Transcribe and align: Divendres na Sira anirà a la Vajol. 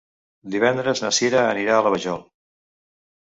Divendres 0.53 1.01
na 1.03 1.11
Sira 1.17 1.43
anirà 1.49 1.77
a 1.79 1.83
la 1.87 1.91
Vajol. 1.97 2.23